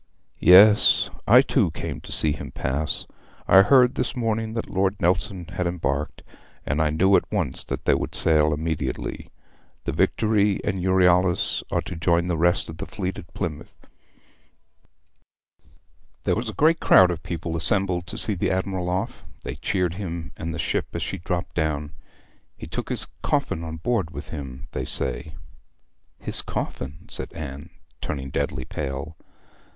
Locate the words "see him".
2.11-2.51